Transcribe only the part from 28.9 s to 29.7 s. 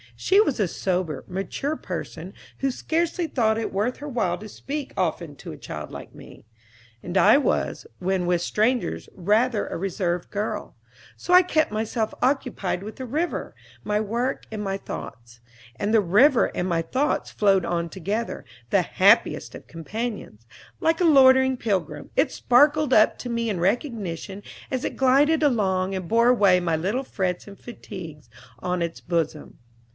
bosom.